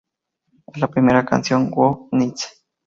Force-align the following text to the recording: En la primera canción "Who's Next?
En 0.73 0.79
la 0.81 0.87
primera 0.87 1.23
canción 1.25 1.69
"Who's 1.71 2.07
Next? 2.11 2.63